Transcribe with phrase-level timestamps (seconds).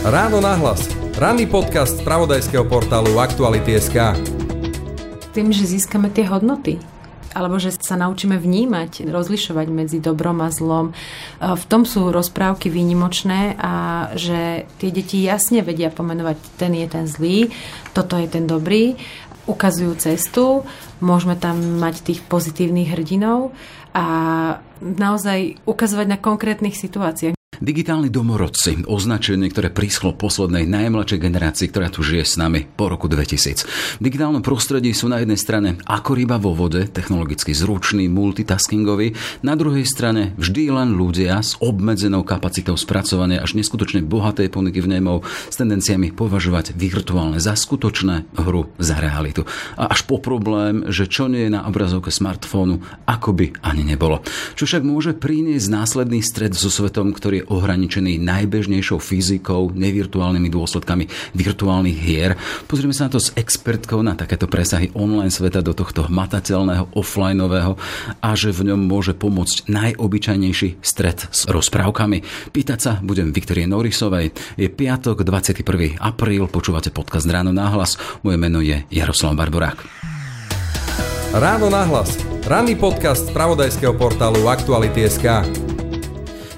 [0.00, 0.88] Ráno nahlas.
[1.20, 4.16] Ranný podcast z pravodajského portálu Aktuality.sk
[5.36, 6.80] Tým, že získame tie hodnoty,
[7.36, 10.96] alebo že sa naučíme vnímať, rozlišovať medzi dobrom a zlom.
[11.36, 17.04] V tom sú rozprávky výnimočné a že tie deti jasne vedia pomenovať, ten je ten
[17.04, 17.52] zlý,
[17.92, 18.96] toto je ten dobrý,
[19.44, 20.64] ukazujú cestu,
[21.04, 23.52] môžeme tam mať tých pozitívnych hrdinov
[23.92, 27.39] a naozaj ukazovať na konkrétnych situáciách.
[27.60, 33.04] Digitálni domorodci, označenie, ktoré príschlo poslednej najmladšej generácii, ktorá tu žije s nami po roku
[33.04, 34.00] 2000.
[34.00, 39.12] V digitálnom prostredí sú na jednej strane ako ryba vo vode, technologicky zručný, multitaskingový,
[39.44, 45.28] na druhej strane vždy len ľudia s obmedzenou kapacitou spracovania až neskutočne bohatej ponuky vnemov
[45.52, 49.44] s tendenciami považovať virtuálne za skutočné hru za realitu.
[49.76, 54.24] A až po problém, že čo nie je na obrazovke smartfónu, ako by ani nebolo.
[54.56, 61.10] Čo však môže priniesť následný stred so svetom, ktorý je ohraničený najbežnejšou fyzikou, nevirtuálnymi dôsledkami
[61.34, 62.38] virtuálnych hier.
[62.70, 67.74] Pozrieme sa na to s expertkou na takéto presahy online sveta do tohto hmatateľného, offlineového
[68.22, 72.22] a že v ňom môže pomôcť najobyčajnejší stret s rozprávkami.
[72.54, 74.30] Pýtať sa budem Viktorie Norisovej.
[74.54, 75.98] Je piatok, 21.
[75.98, 77.98] apríl, počúvate podcast Ráno náhlas.
[78.22, 79.82] Moje meno je Jaroslav Barborák.
[81.30, 82.18] Ráno nahlas.
[82.42, 85.46] Ranný podcast z pravodajského portálu Aktuality.sk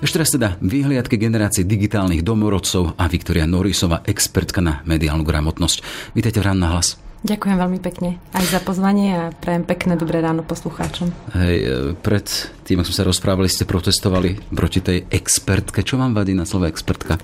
[0.02, 6.10] ešte raz teda vyhliadky generácie digitálnych domorodcov a Viktoria Norisová, expertka na mediálnu gramotnosť.
[6.18, 6.98] Vítajte v Rán na hlas.
[7.22, 11.14] Ďakujem veľmi pekne aj za pozvanie a prajem pekné dobré ráno poslucháčom.
[11.38, 12.26] Hej, e, pred
[12.66, 15.86] tým, ako sme sa rozprávali, ste protestovali proti tej expertke.
[15.86, 17.22] Čo vám vadí na slovo expertka?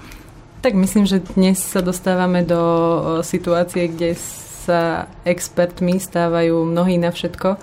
[0.62, 2.62] Tak myslím, že dnes sa dostávame do
[3.26, 4.14] situácie, kde
[4.62, 7.58] sa expertmi stávajú mnohí na všetko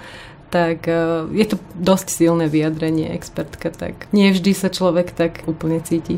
[0.56, 5.84] tak e, je to dosť silné vyjadrenie expertka, tak nie vždy sa človek tak úplne
[5.84, 6.16] cíti.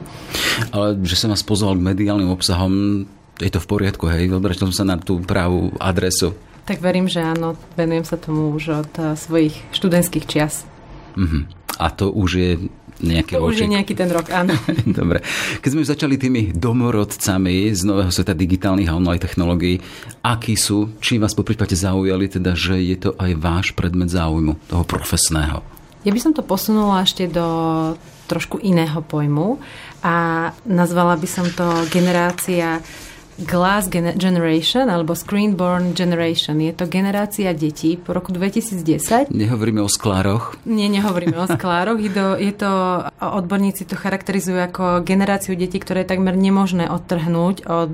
[0.69, 3.03] Ale že som vás pozval k mediálnym obsahom,
[3.41, 4.29] je to v poriadku, hej?
[4.29, 6.37] Obratil som sa na tú pravú adresu.
[6.69, 10.69] Tak verím, že áno, venujem sa tomu už od e, svojich študentských čias.
[11.17, 11.49] Uh-huh.
[11.81, 12.51] A to už je
[12.97, 14.57] nejaký to už je nejaký ten rok, áno.
[14.99, 15.21] Dobre.
[15.61, 19.77] Keď sme začali tými domorodcami z nového sveta digitálnych a online technológií,
[20.25, 24.57] akí sú, či vás po prípade zaujali, teda, že je to aj váš predmet záujmu,
[24.65, 25.61] toho profesného?
[26.05, 27.45] Ja by som to posunula ešte do
[28.27, 29.57] trošku iného pojmu
[30.03, 32.83] a nazvala by som to generácia
[33.37, 36.57] Glass Generation alebo Screenborn Generation.
[36.57, 39.29] Je to generácia detí po roku 2010.
[39.29, 40.57] Nehovoríme o sklároch?
[40.65, 42.01] Nie, nehovoríme o sklároch.
[42.01, 47.93] Je to, odborníci to charakterizujú ako generáciu detí, ktoré je takmer nemožné odtrhnúť od,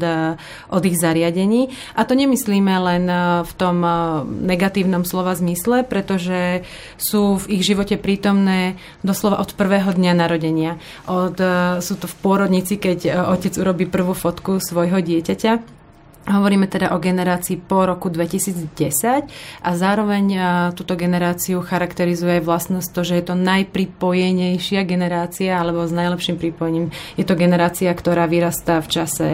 [0.72, 1.76] od ich zariadení.
[2.00, 3.04] A to nemyslíme len
[3.44, 3.84] v tom
[4.48, 6.64] negatívnom slova zmysle, pretože
[6.96, 10.80] sú v ich živote prítomné doslova od prvého dňa narodenia.
[11.12, 11.36] Od,
[11.84, 15.83] sú to v pôrodnici, keď otec urobí prvú fotku svojho dieťa dieťaťa.
[16.24, 19.28] Hovoríme teda o generácii po roku 2010
[19.60, 20.26] a zároveň
[20.72, 26.96] túto generáciu charakterizuje vlastnosť to, že je to najpripojenejšia generácia alebo s najlepším pripojením.
[27.20, 29.28] Je to generácia, ktorá vyrastá v čase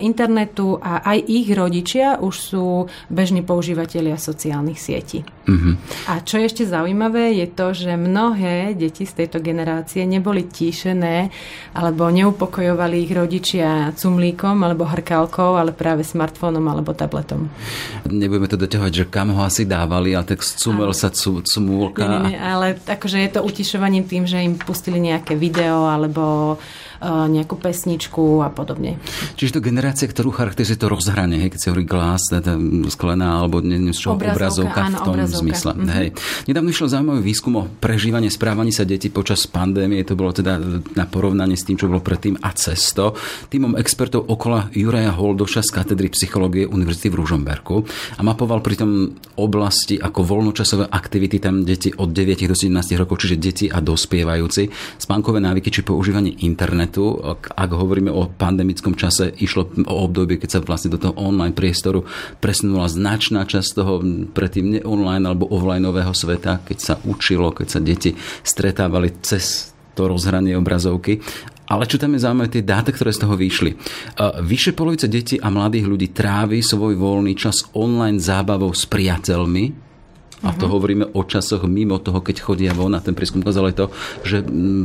[0.00, 2.66] internetu a aj ich rodičia už sú
[3.12, 5.28] bežní používateľia sociálnych sietí.
[5.44, 5.74] Mm-hmm.
[6.08, 11.28] A čo je ešte zaujímavé, je to, že mnohé deti z tejto generácie neboli tíšené
[11.76, 17.50] alebo neupokojovali ich rodičia cumlíkom alebo hrkalkou, ale práve smartfónom alebo tabletom.
[18.06, 22.06] Nebudeme to doťahovať, že kam ho asi dávali, ale tak cumel sa cu, cumulka.
[22.06, 26.56] Nie, nie, nie, ale akože je to utišovaním tým, že im pustili nejaké video alebo
[27.04, 28.96] nejakú pesničku a podobne.
[29.36, 32.22] Čiže to generácia, ktorú charakterizuje to rozhranie, hej, keď sa hovorí glas,
[32.88, 35.40] sklená alebo neviem z čoho, obrazovka, obrazovka áno, v tom obrazovka.
[35.44, 35.72] zmysle.
[35.74, 35.96] Mm-hmm.
[35.96, 36.08] Hej.
[36.48, 40.00] Nedávno išiel zaujímavý výskum o prežívanie správaní sa detí počas pandémie.
[40.06, 40.56] To bolo teda
[40.96, 43.12] na porovnanie s tým, čo bolo predtým a cesto.
[43.50, 47.76] Týmom expertov okolo Juraja Holdoša z katedry psychológie Univerzity v Ružomberku
[48.16, 53.36] a mapoval pritom oblasti ako voľnočasové aktivity tam deti od 9 do 17 rokov, čiže
[53.36, 54.70] deti a dospievajúci,
[55.02, 60.38] spánkové návyky či používanie internetu internetu, ak, ak hovoríme o pandemickom čase, išlo o obdobie,
[60.38, 62.06] keď sa vlastne do toho online priestoru
[62.38, 63.98] presunula značná časť toho
[64.30, 68.14] predtým ne online alebo offlineového sveta, keď sa učilo, keď sa deti
[68.46, 71.18] stretávali cez to rozhranie obrazovky.
[71.64, 73.72] Ale čo tam je zaujímavé, tie dáta, ktoré z toho vyšli.
[74.44, 79.83] Vyše polovice detí a mladých ľudí trávi svoj voľný čas online zábavou s priateľmi,
[80.44, 80.76] A to uh-huh.
[80.76, 82.92] hovoríme o časoch mimo toho, keď chodia von.
[82.92, 83.86] A ten prieskum ukázal aj to,
[84.22, 84.44] že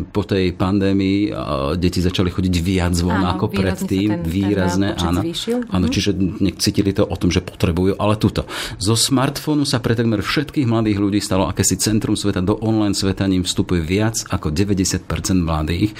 [0.09, 1.35] po tej pandémii
[1.75, 4.23] deti začali chodiť viac von áno, ako predtým.
[4.23, 5.19] výrazne, áno.
[5.19, 5.91] Áno, uh-huh.
[5.91, 6.15] čiže
[6.57, 8.00] cítili to o tom, že potrebujú.
[8.00, 8.47] Ale tuto.
[8.79, 12.39] Zo smartfónu sa pre takmer všetkých mladých ľudí stalo akési centrum sveta.
[12.39, 15.03] Do online sveta ním vstupuje viac ako 90%
[15.44, 15.91] mladých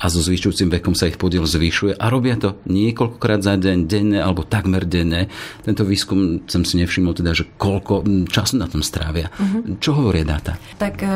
[0.00, 4.18] a so zvyšujúcim vekom sa ich podiel zvyšuje a robia to niekoľkokrát za deň, denne
[4.22, 5.28] alebo takmer denne.
[5.66, 9.01] Tento výskum som si nevšimol teda, že koľko času na tom strávia.
[9.10, 9.80] Uh-huh.
[9.82, 10.54] Čo hovoria dáta?
[10.78, 11.08] Tak e,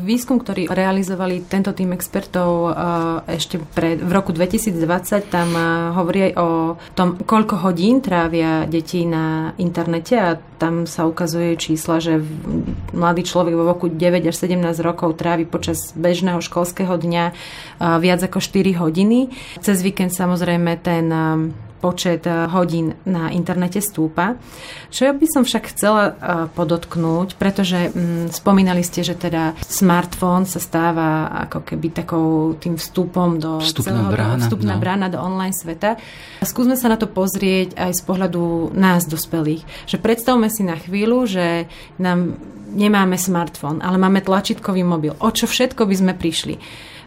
[0.00, 2.70] výskum, ktorý realizovali tento tým expertov e,
[3.36, 6.48] ešte pred, v roku 2020, tam e, hovorí aj o
[6.96, 12.18] tom, koľko hodín trávia deti na internete a tam sa ukazuje čísla, že
[12.96, 17.24] mladý človek vo veku 9 až 17 rokov trávi počas bežného školského dňa
[18.02, 19.30] viac ako 4 hodiny.
[19.62, 21.06] Cez víkend samozrejme ten
[21.78, 24.36] počet eh, hodín na internete stúpa.
[24.90, 26.14] Čo by som však chcela eh,
[26.52, 33.38] podotknúť, pretože hm, spomínali ste, že teda smartfón sa stáva ako keby takou tým vstupom
[33.38, 34.82] do vstupná celého, brána, vstupná no.
[34.82, 35.96] brána do online sveta.
[36.42, 39.62] Skúsme sa na to pozrieť aj z pohľadu nás, dospelých.
[39.86, 42.36] Že predstavme si na chvíľu, že nám
[42.68, 45.16] nemáme smartfón, ale máme tlačítkový mobil.
[45.24, 46.60] O čo všetko by sme prišli?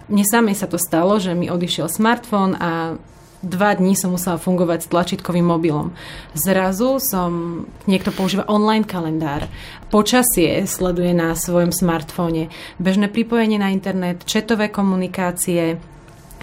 [0.09, 2.97] Mne samej sa to stalo, že mi odišiel smartfón a
[3.41, 5.93] dva dní som musela fungovať s tlačítkovým mobilom.
[6.37, 9.49] Zrazu som, niekto používa online kalendár,
[9.89, 15.81] počasie sleduje na svojom smartfóne, bežné pripojenie na internet, četové komunikácie,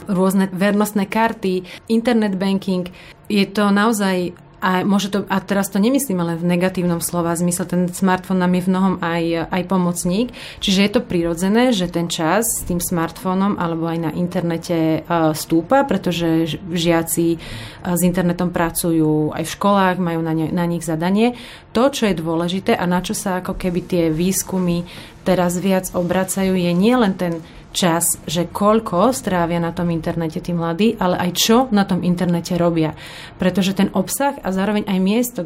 [0.06, 2.90] rôzne vernostné karty, internet banking.
[3.30, 7.64] Je to naozaj a, môže to, a teraz to nemyslím len v negatívnom slova zmysle,
[7.66, 12.10] ten smartfón nám je v mnohom aj, aj pomocník, čiže je to prirodzené, že ten
[12.10, 15.06] čas s tým smartfónom alebo aj na internete
[15.38, 17.38] stúpa, pretože žiaci
[17.86, 21.38] s internetom pracujú aj v školách, majú na, ne, na nich zadanie.
[21.76, 24.82] To, čo je dôležité a na čo sa ako keby tie výskumy
[25.28, 27.44] teraz viac obracajú, je nielen ten
[27.76, 32.56] čas, že koľko strávia na tom internete tí mladí, ale aj čo na tom internete
[32.56, 32.96] robia.
[33.36, 35.44] Pretože ten obsah a zároveň aj miesto,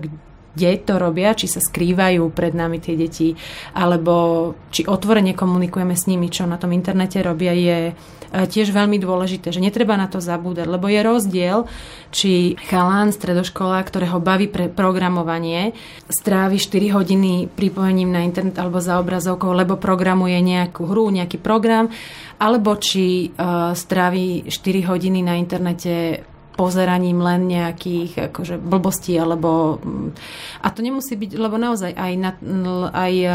[0.52, 3.32] kde to robia, či sa skrývajú pred nami tie deti,
[3.72, 7.94] alebo či otvorene komunikujeme s nimi, čo na tom internete robia, je e,
[8.32, 11.58] tiež veľmi dôležité, že netreba na to zabúdať, lebo je rozdiel,
[12.12, 15.72] či chalán stredoškola, ktorého baví pre programovanie,
[16.12, 21.88] strávi 4 hodiny pripojením na internet alebo za obrazovkou, lebo programuje nejakú hru, nejaký program,
[22.36, 29.80] alebo či uh, strávi 4 hodiny na internete pozeraním len nejakých akože blbostí alebo
[30.60, 32.30] a to nemusí byť, lebo naozaj aj, na,
[32.92, 33.28] aj e,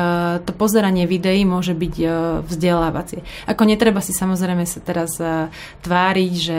[0.46, 2.08] to pozeranie videí môže byť e,
[2.46, 3.26] vzdelávacie.
[3.50, 5.50] Ako netreba si samozrejme sa teraz e,
[5.82, 6.58] tváriť, že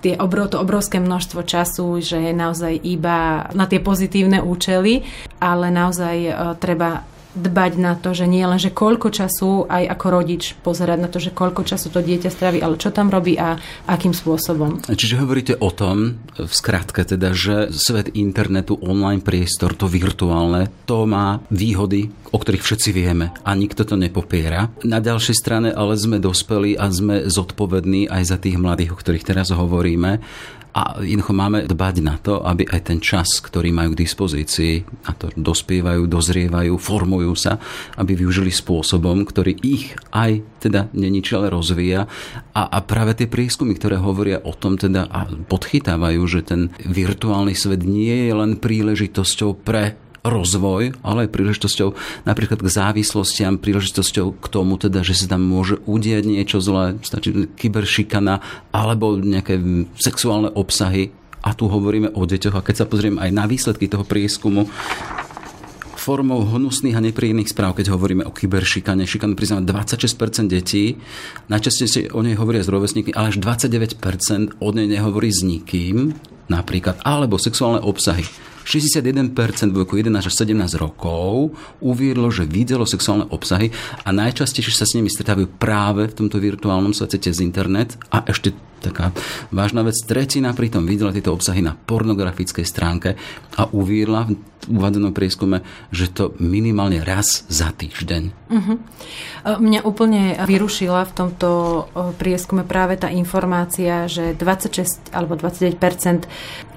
[0.00, 5.04] tie obrov, to obrovské množstvo času, že je naozaj iba na tie pozitívne účely,
[5.40, 6.16] ale naozaj
[6.60, 11.08] treba dbať na to, že nie len, že koľko času aj ako rodič pozerať na
[11.10, 13.58] to, že koľko času to dieťa strávi, ale čo tam robí a
[13.90, 14.86] akým spôsobom.
[14.86, 21.04] Čiže hovoríte o tom, v skratke teda, že svet internetu, online priestor, to virtuálne, to
[21.04, 24.70] má výhody, o ktorých všetci vieme a nikto to nepopiera.
[24.86, 29.26] Na ďalšej strane ale sme dospeli a sme zodpovední aj za tých mladých, o ktorých
[29.26, 30.22] teraz hovoríme
[30.74, 35.14] a jednoducho máme dbať na to, aby aj ten čas, ktorý majú k dispozícii, a
[35.14, 37.62] to dospievajú, dozrievajú, formujú sa,
[37.94, 42.10] aby využili spôsobom, ktorý ich aj teda neničí, ale rozvíja.
[42.58, 47.54] A, a práve tie prieskumy, ktoré hovoria o tom teda a podchytávajú, že ten virtuálny
[47.54, 49.94] svet nie je len príležitosťou pre
[50.24, 51.88] rozvoj, ale aj príležitosťou
[52.24, 57.52] napríklad k závislostiam, príležitosťou k tomu teda, že sa tam môže udieť niečo zlé, stačí
[57.54, 58.40] kyberšikana
[58.72, 59.60] alebo nejaké
[60.00, 61.12] sexuálne obsahy.
[61.44, 64.64] A tu hovoríme o deťoch a keď sa pozrieme aj na výsledky toho prieskumu,
[66.00, 69.04] formou hnusných a nepríjemných správ, keď hovoríme o kyberšikane.
[69.04, 71.00] Šikanu priznáva 26% detí,
[71.52, 76.16] najčastejšie o nej hovoria s rovesníkmi, ale až 29% od nej nehovorí s nikým,
[76.48, 78.24] napríklad, alebo sexuálne obsahy
[78.64, 79.36] 61%
[79.70, 81.52] vo veku 11 až 17 rokov
[81.84, 83.70] uviedlo, že videlo sexuálne obsahy
[84.02, 88.56] a najčastejšie sa s nimi stretávajú práve v tomto virtuálnom svete cez internet a ešte
[88.84, 89.16] taká
[89.48, 89.96] vážna vec.
[90.04, 93.16] Tretina pritom videla tieto obsahy na pornografickej stránke
[93.56, 94.28] a uviedla
[94.64, 95.60] v uvedenom prieskume,
[95.92, 98.22] že to minimálne raz za týždeň.
[98.48, 98.76] Uh-huh.
[99.44, 101.48] Mňa úplne vyrušila v tomto
[102.16, 106.24] prieskume práve tá informácia, že 26 alebo 29%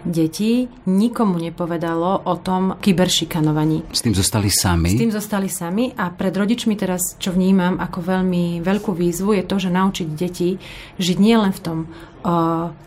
[0.04, 3.88] detí nikomu nepovedalo o tom kyberšikanovaní.
[3.92, 4.92] S tým zostali sami?
[4.92, 9.44] S tým zostali sami a pred rodičmi teraz, čo vnímam ako veľmi veľkú výzvu, je
[9.48, 10.60] to, že naučiť deti
[11.00, 11.78] žiť nielen v tom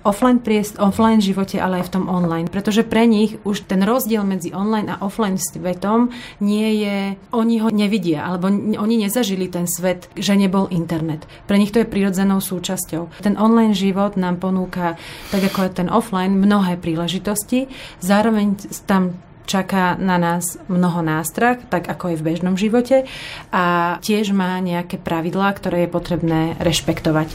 [0.05, 2.51] offline, priest, offline živote, ale aj v tom online.
[2.53, 6.13] Pretože pre nich už ten rozdiel medzi online a offline svetom
[6.45, 11.25] nie je, oni ho nevidia, alebo oni nezažili ten svet, že nebol internet.
[11.49, 13.25] Pre nich to je prirodzenou súčasťou.
[13.25, 15.01] Ten online život nám ponúka,
[15.33, 17.73] tak ako je ten offline, mnohé príležitosti.
[18.05, 19.17] Zároveň tam
[19.51, 23.11] čaká na nás mnoho nástrah, tak ako aj v bežnom živote
[23.51, 27.35] a tiež má nejaké pravidlá, ktoré je potrebné rešpektovať.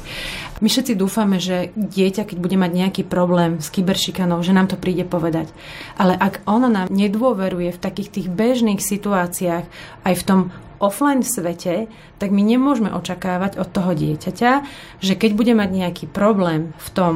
[0.64, 4.80] My všetci dúfame, že dieťa, keď bude mať nejaký problém s kyberšikanou, že nám to
[4.80, 5.52] príde povedať.
[6.00, 9.68] Ale ak ono nám nedôveruje v takých tých bežných situáciách
[10.08, 10.40] aj v tom
[10.80, 14.52] offline svete, tak my nemôžeme očakávať od toho dieťaťa,
[15.04, 17.14] že keď bude mať nejaký problém v tom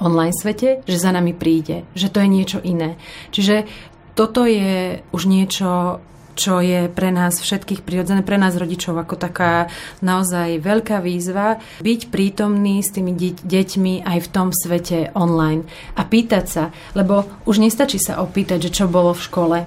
[0.00, 2.96] online svete, že za nami príde, že to je niečo iné.
[3.30, 3.68] Čiže
[4.14, 6.00] toto je už niečo,
[6.40, 9.68] čo je pre nás všetkých prirodzené, pre nás rodičov ako taká
[10.00, 13.12] naozaj veľká výzva byť prítomný s tými
[13.44, 15.68] deťmi aj v tom svete online
[16.00, 16.64] a pýtať sa,
[16.96, 19.58] lebo už nestačí sa opýtať, že čo bolo v škole,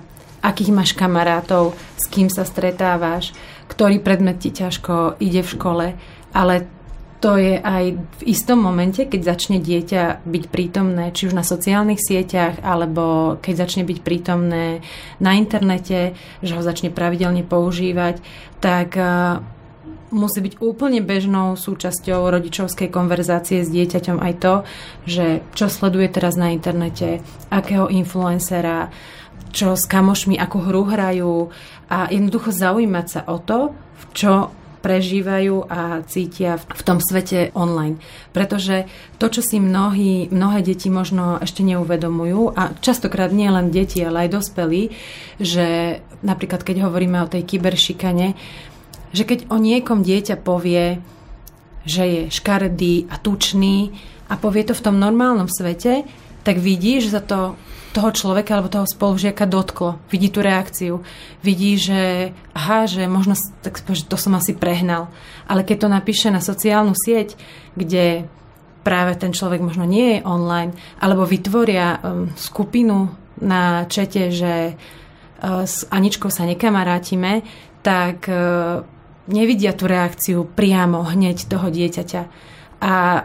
[0.41, 3.37] akých máš kamarátov, s kým sa stretávaš,
[3.69, 5.85] ktorý predmet ti ťažko ide v škole,
[6.33, 6.55] ale
[7.23, 12.03] to je aj v istom momente, keď začne dieťa byť prítomné, či už na sociálnych
[12.03, 14.83] sieťach, alebo keď začne byť prítomné
[15.23, 18.19] na internete, že ho začne pravidelne používať,
[18.59, 19.39] tak e,
[20.11, 24.53] musí byť úplne bežnou súčasťou rodičovskej konverzácie s dieťaťom aj to,
[25.07, 28.91] že čo sleduje teraz na internete, akého influencera,
[29.55, 31.35] čo s kamošmi, ako hru hrajú
[31.87, 33.71] a jednoducho zaujímať sa o to,
[34.11, 34.51] čo
[34.83, 38.03] prežívajú a cítia v tom svete online.
[38.35, 38.83] Pretože
[39.15, 44.27] to, čo si mnohí, mnohé deti možno ešte neuvedomujú, a častokrát nie len deti, ale
[44.27, 44.91] aj dospelí,
[45.39, 48.35] že napríklad keď hovoríme o tej kyberšikane,
[49.15, 50.99] že keď o niekom dieťa povie,
[51.87, 53.95] že je škaredý a tučný
[54.27, 56.03] a povie to v tom normálnom svete,
[56.43, 57.55] tak vidí, že za to
[57.93, 60.01] toho človeka alebo toho spolužiaka dotklo.
[60.09, 61.05] Vidí tú reakciu.
[61.45, 65.13] Vidí, že aha, že možno tak že to som asi prehnal.
[65.45, 67.37] Ale keď to napíše na sociálnu sieť,
[67.77, 68.25] kde
[68.81, 75.63] práve ten človek možno nie je online, alebo vytvoria um, skupinu na čete, že uh,
[75.63, 77.45] s Aničkou sa nekamarátime,
[77.85, 78.81] tak uh,
[79.29, 82.21] nevidia tú reakciu priamo hneď toho dieťaťa.
[82.83, 83.23] A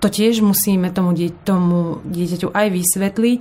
[0.00, 1.12] to tiež musíme tomu,
[1.44, 3.40] tomu dieťaťu aj vysvetliť,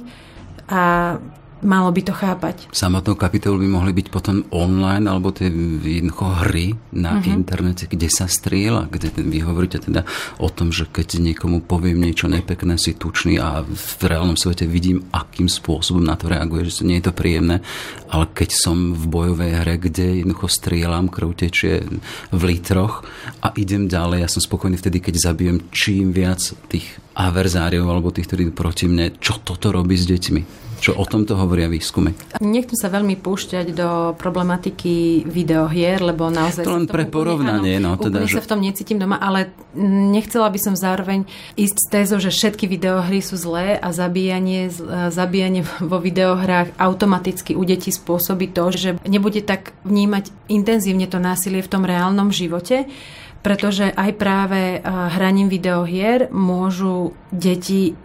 [0.69, 1.19] a
[1.63, 2.69] malo by to chápať.
[2.69, 7.33] Samotnou kapitolu by mohli byť potom online alebo tie jednoducho hry na uh-huh.
[7.33, 10.05] internete, kde sa strieľa, kde vy hovoríte teda
[10.39, 15.07] o tom, že keď niekomu poviem niečo nepekné, si tučný a v reálnom svete vidím,
[15.09, 17.63] akým spôsobom na to reaguje, že nie je to príjemné,
[18.11, 21.81] ale keď som v bojovej hre, kde jednoducho strieľam, krv tečie
[22.29, 23.07] v litroch
[23.41, 26.39] a idem ďalej, ja som spokojný vtedy, keď zabijem čím viac
[26.69, 30.62] tých averzáriov alebo tých, ktorí proti mne, čo toto robí s deťmi.
[30.83, 32.11] Čo o tomto hovoria výskumy?
[32.43, 36.67] Nechcem sa veľmi púšťať do problematiky videohier, lebo naozaj...
[36.67, 37.79] To len pre porovnanie.
[37.79, 38.35] Áno, no, teda, že...
[38.35, 41.23] sa v tom necítim doma, ale nechcela by som zároveň
[41.55, 44.67] ísť s tézou, že všetky videohry sú zlé a zabíjanie,
[45.07, 51.63] zabíjanie vo videohrách automaticky u detí spôsobí to, že nebude tak vnímať intenzívne to násilie
[51.63, 52.91] v tom reálnom živote,
[53.39, 57.95] pretože aj práve hraním videohier môžu deti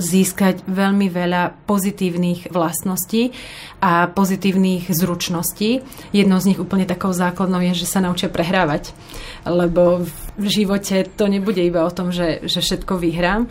[0.00, 3.30] získať veľmi veľa pozitívnych vlastností
[3.78, 5.84] a pozitívnych zručností.
[6.10, 8.96] Jednou z nich úplne takou základnou je, že sa naučia prehrávať,
[9.44, 10.08] lebo
[10.40, 13.46] v živote to nebude iba o tom, že, že všetko vyhrám,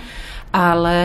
[0.50, 0.98] ale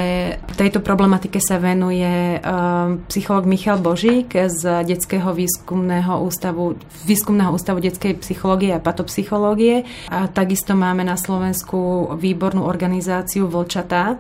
[0.57, 8.17] tejto problematike sa venuje uh, psycholog Michal Božík z Detského výskumného ústavu, výskumného ústavu detskej
[8.25, 9.85] psychológie a patopsychológie.
[10.09, 14.17] A takisto máme na Slovensku výbornú organizáciu Vlčatá,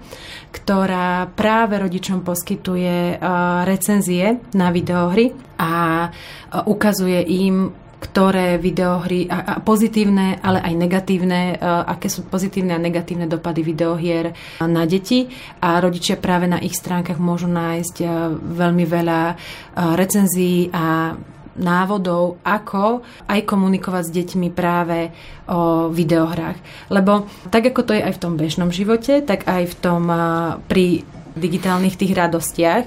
[0.52, 9.57] ktorá práve rodičom poskytuje uh, recenzie na videohry a uh, ukazuje im ktoré videohry, a,
[9.57, 15.33] a pozitívne, ale aj negatívne, a, aké sú pozitívne a negatívne dopady videohier na deti
[15.65, 17.97] a rodičia práve na ich stránkach môžu nájsť
[18.37, 19.21] veľmi veľa
[19.97, 21.17] recenzií a
[21.55, 25.15] návodov, ako aj komunikovať s deťmi práve
[25.47, 26.91] o videohrách.
[26.91, 30.03] Lebo tak ako to je aj v tom bežnom živote, tak aj v tom
[30.67, 32.87] pri digitálnych tých radostiach.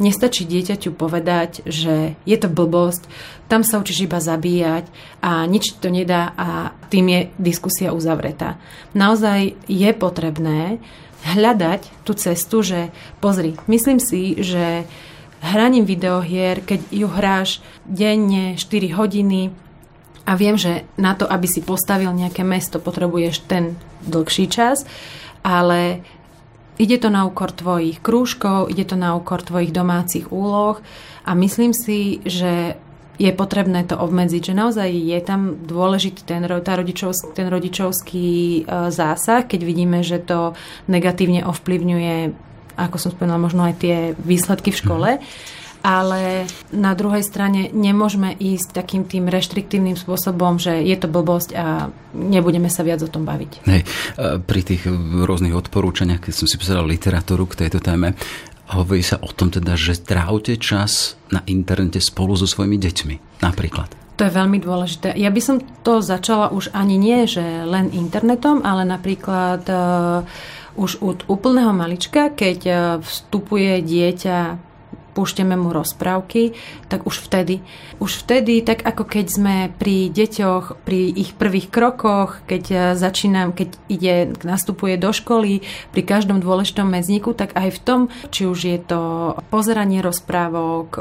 [0.00, 3.04] Nestačí dieťaťu povedať, že je to blbosť,
[3.52, 4.88] tam sa učíš iba zabíjať
[5.20, 8.56] a nič to nedá a tým je diskusia uzavretá.
[8.96, 10.80] Naozaj je potrebné
[11.22, 14.88] hľadať tú cestu, že pozri, myslím si, že
[15.42, 19.52] hraním videohier, keď ju hráš denne 4 hodiny
[20.22, 23.74] a viem, že na to, aby si postavil nejaké mesto, potrebuješ ten
[24.06, 24.86] dlhší čas,
[25.42, 26.06] ale
[26.80, 30.80] ide to na úkor tvojich krúžkov, ide to na úkor tvojich domácich úloh
[31.24, 32.76] a myslím si, že
[33.20, 38.60] je potrebné to obmedziť, že naozaj je tam dôležitý ten, tá rodičovský, ten rodičovský e,
[38.88, 40.56] zásah, keď vidíme, že to
[40.88, 42.16] negatívne ovplyvňuje,
[42.80, 45.10] ako som spomínala, možno aj tie výsledky v škole.
[45.20, 51.50] Mm ale na druhej strane nemôžeme ísť takým tým reštriktívnym spôsobom, že je to blbosť
[51.58, 53.66] a nebudeme sa viac o tom baviť.
[53.66, 53.82] Hej,
[54.46, 54.86] pri tých
[55.26, 58.14] rôznych odporúčaniach, keď som si pozeral literatúru k tejto téme,
[58.72, 63.92] hovorí sa o tom teda, že trávte čas na internete spolu so svojimi deťmi, napríklad.
[64.20, 65.18] To je veľmi dôležité.
[65.18, 70.22] Ja by som to začala už ani nie, že len internetom, ale napríklad uh,
[70.78, 74.70] už od úplného malička, keď uh, vstupuje dieťa
[75.12, 76.56] púšťame mu rozprávky,
[76.88, 77.60] tak už vtedy.
[78.00, 83.52] Už vtedy, tak ako keď sme pri deťoch, pri ich prvých krokoch, keď e, začínam,
[83.52, 88.00] keď ide, nastupuje do školy, pri každom dôležitom medzníku, tak aj v tom,
[88.32, 89.00] či už je to
[89.52, 91.00] pozeranie rozprávok, e,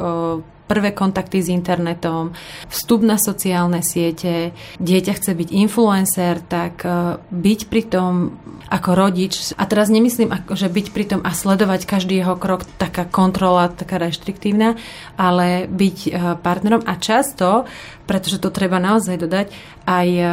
[0.72, 2.32] prvé kontakty s internetom,
[2.72, 8.40] vstup na sociálne siete, dieťa chce byť influencer, tak e, byť pri tom
[8.72, 13.04] ako rodič, a teraz nemyslím, že byť pri tom a sledovať každý jeho krok, taká
[13.04, 14.80] kontrola, taká reštriktívna,
[15.20, 16.10] ale byť e,
[16.40, 17.68] partnerom a často,
[18.08, 19.52] pretože to treba naozaj dodať,
[19.84, 20.26] aj e,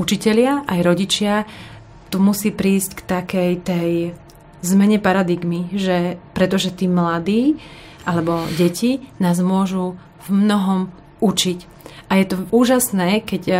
[0.00, 1.44] učitelia, aj rodičia,
[2.08, 3.90] tu musí prísť k takej tej
[4.64, 7.60] zmene paradigmy, že pretože tí mladí
[8.06, 10.80] alebo deti nás môžu v mnohom
[11.18, 11.58] učiť.
[12.06, 13.58] A je to úžasné, keď uh,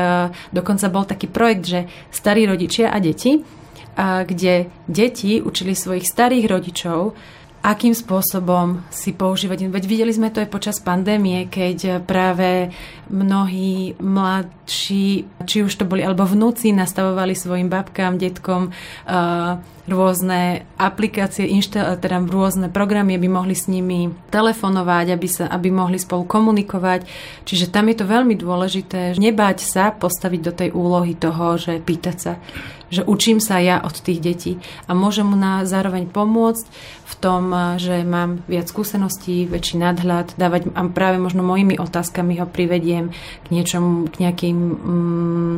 [0.55, 1.81] dokonca bol taký projekt, že
[2.15, 7.19] starí rodičia a deti, uh, kde deti učili svojich starých rodičov,
[7.67, 9.67] akým spôsobom si používať.
[9.67, 12.71] Veď videli sme to aj počas pandémie, keď práve
[13.11, 21.47] mnohí mladší, či už to boli, alebo vnúci nastavovali svojim babkám, detkom uh, rôzne aplikácie,
[21.47, 27.07] inštal, teda rôzne programy, aby mohli s nimi telefonovať, aby, sa, aby mohli spolu komunikovať.
[27.47, 32.17] Čiže tam je to veľmi dôležité, nebáť sa postaviť do tej úlohy toho, že pýtať
[32.19, 32.33] sa,
[32.91, 34.53] že učím sa ja od tých detí
[34.87, 36.67] a môžem mu na zároveň pomôcť
[37.07, 42.47] v tom, že mám viac skúseností, väčší nadhľad, dávať a práve možno mojimi otázkami ho
[42.51, 43.15] privediem
[43.47, 45.55] k niečomu, k nejakým mm,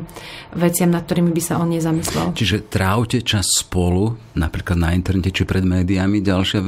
[0.61, 2.37] veciam, nad ktorými by sa on nezamyslel.
[2.37, 6.21] Čiže trávte čas spolu, napríklad na internete či pred médiami.
[6.21, 6.61] Ďalšia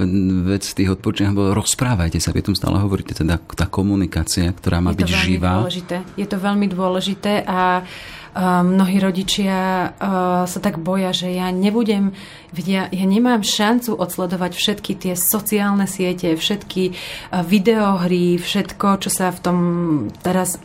[0.49, 4.81] vec v tých odporúčaniach bolo rozprávajte sa, vy tom stále hovoríte, teda tá komunikácia, ktorá
[4.81, 5.61] má je byť živá.
[5.61, 5.97] Dôležité.
[6.17, 7.85] Je to veľmi dôležité a
[8.39, 9.91] mnohí rodičia
[10.47, 12.15] sa tak boja, že ja nebudem,
[12.55, 16.95] ja, ja nemám šancu odsledovať všetky tie sociálne siete, všetky
[17.43, 19.59] videohry, všetko, čo sa v tom
[20.23, 20.63] teraz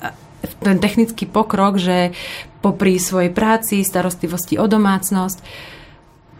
[0.61, 2.13] ten technický pokrok, že
[2.61, 5.41] popri svojej práci, starostlivosti o domácnosť,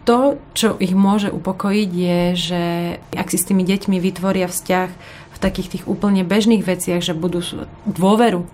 [0.06, 2.62] to, čo ich môže upokojiť, je, že
[3.10, 4.90] ak si s tými deťmi vytvoria vzťah
[5.34, 7.42] v takých tých úplne bežných veciach, že budú
[7.82, 8.46] dôveru,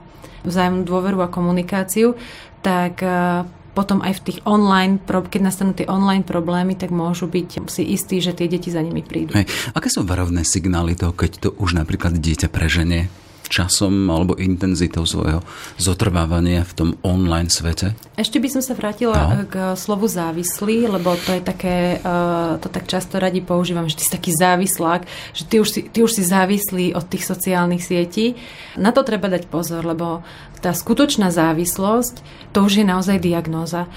[0.49, 2.17] vzájomnú dôveru a komunikáciu,
[2.63, 7.67] tak e, potom aj v tých online, keď nastanú tie online problémy, tak môžu byť
[7.69, 9.35] si istí, že tie deti za nimi prídu.
[9.35, 9.49] Hej.
[9.73, 13.09] Aké sú varovné signály toho, keď to už napríklad dieťa preženie
[13.53, 15.45] časom alebo intenzitou svojho
[15.77, 17.93] zotrvávania v tom online svete?
[18.17, 19.45] Ešte by som sa vrátila no.
[19.45, 24.09] k slovu závislý, lebo to je také, uh, to tak často radi používam, že ty
[24.09, 25.05] si taký závislák,
[25.37, 28.41] že ty už si, ty už si závislý od tých sociálnych sietí.
[28.81, 30.25] Na to treba dať pozor, lebo
[30.65, 32.25] tá skutočná závislosť,
[32.57, 33.91] to už je naozaj diagnóza.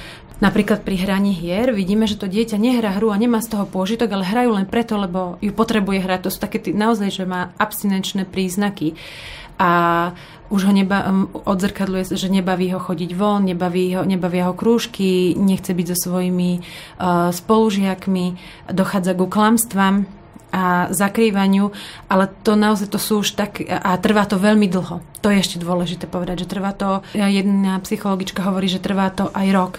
[0.44, 4.12] Napríklad pri hraní hier vidíme, že to dieťa nehrá hru a nemá z toho pôžitok,
[4.12, 6.28] ale hrajú len preto, lebo ju potrebuje hrať.
[6.28, 9.00] To sú také naozaj, že má abstinenčné príznaky
[9.60, 9.72] a
[10.50, 15.74] už ho neba, odzrkadluje, že nebaví ho chodiť von, nebaví ho, nebavia ho krúžky, nechce
[15.74, 18.26] byť so svojimi uh, spolužiakmi,
[18.70, 20.06] dochádza ku klamstvám
[20.56, 21.76] a zakrývaniu,
[22.08, 25.04] ale to naozaj to sú už tak, a trvá to veľmi dlho.
[25.20, 29.48] To je ešte dôležité povedať, že trvá to, jedna psychologička hovorí, že trvá to aj
[29.52, 29.74] rok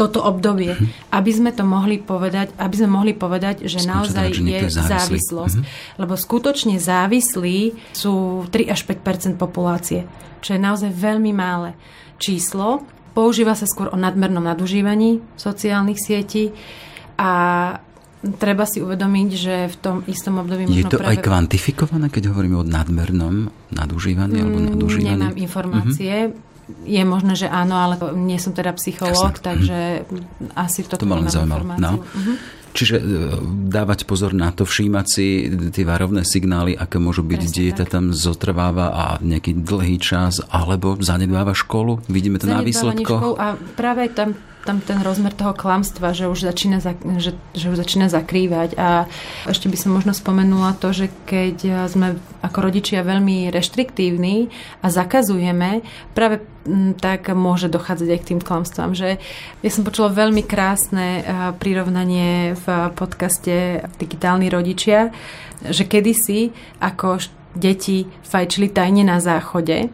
[0.00, 1.12] toto obdobie, mm-hmm.
[1.12, 4.72] aby sme to mohli povedať, aby sme mohli povedať, že Skúča naozaj že je, je
[4.72, 5.58] závislosť.
[5.60, 6.00] Mm-hmm.
[6.00, 10.08] Lebo skutočne závislí sú 3 až 5% populácie,
[10.40, 11.76] čo je naozaj veľmi mále
[12.16, 12.80] číslo.
[13.12, 16.56] Používa sa skôr o nadmernom nadužívaní sociálnych sietí
[17.20, 17.30] a
[18.40, 20.64] treba si uvedomiť, že v tom istom období...
[20.72, 21.20] Je to práve...
[21.20, 25.20] aj kvantifikované, keď hovoríme o nadmernom nadužívaní alebo mm, nadužívaní?
[25.20, 26.14] Nemám informácie.
[26.32, 26.48] Mm-hmm
[26.86, 29.46] je možné, že áno, ale nie som teda psychológ, Jasne.
[29.46, 30.56] takže mm.
[30.56, 31.64] asi toto to ma len zaujímalo.
[31.76, 32.02] No.
[32.02, 32.36] Uh-huh.
[32.70, 33.04] Čiže e,
[33.66, 37.92] dávať pozor na to, všímať si tie varovné signály, aké môžu byť, Presne dieťa tak.
[37.92, 42.06] tam zotrváva a nejaký dlhý čas, alebo zanedbáva školu.
[42.06, 43.34] Vidíme to na výsledkoch.
[43.38, 46.84] a práve tam tam ten rozmer toho klamstva, že už začína,
[47.16, 48.76] že, že už začína zakrývať.
[48.76, 49.08] A
[49.48, 54.52] ešte by som možno spomenula to, že keď sme ako rodičia veľmi reštriktívni
[54.84, 55.80] a zakazujeme,
[56.12, 56.44] práve
[57.00, 58.92] tak môže dochádzať aj k tým klamstvám.
[58.92, 59.16] Že
[59.64, 61.24] ja som počula veľmi krásne
[61.56, 65.08] prirovnanie v podcaste Digitálni rodičia,
[65.64, 66.52] že kedysi
[66.84, 67.20] ako
[67.56, 69.88] deti fajčili tajne na záchode,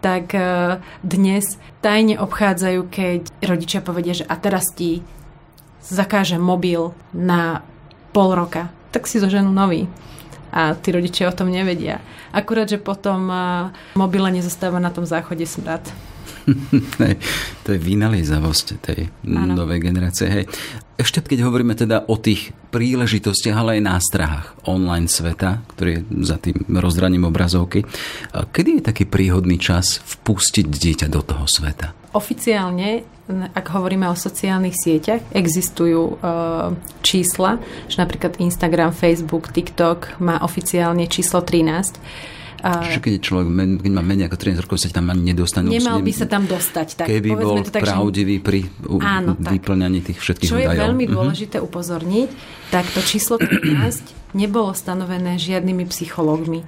[0.00, 0.40] tak e,
[1.02, 5.02] dnes tajne obchádzajú, keď rodičia povedia, že a teraz ti
[5.82, 7.62] zakáže mobil na
[8.12, 9.86] pol roka, tak si zoženú nový.
[10.48, 12.00] A tí rodičia o tom nevedia.
[12.32, 13.36] Akurát, že potom e,
[13.98, 15.84] mobile nezostáva na tom záchode smrad.
[17.64, 19.54] to je vynaliezavosť tej ano.
[19.64, 20.26] novej generácie.
[20.28, 20.44] Hej.
[20.98, 26.36] Ešte keď hovoríme teda o tých príležitostiach, ale aj nástrahách online sveta, ktorý je za
[26.42, 27.86] tým rozdraním obrazovky,
[28.34, 31.94] kedy je taký príhodný čas vpustiť dieťa do toho sveta?
[32.16, 36.14] Oficiálne, ak hovoríme o sociálnych sieťach, existujú e,
[37.04, 42.82] čísla, že napríklad Instagram, Facebook, TikTok má oficiálne číslo 13 a...
[42.82, 43.46] Čiže keď je človek,
[43.86, 45.70] keď má menej ako 13 rokov, sa tam ani nedostane.
[45.70, 46.88] Nemal by sa tam dostať.
[46.98, 48.66] Tak, keby bol to tak, pravdivý pri
[48.98, 50.74] áno, vyplňaní tých všetkých Čo údajov.
[50.74, 51.12] Je veľmi mhm.
[51.14, 51.70] dôležité uh-huh.
[51.70, 52.28] upozorniť,
[52.74, 56.66] tak to číslo 13 nebolo stanovené žiadnymi psychológmi.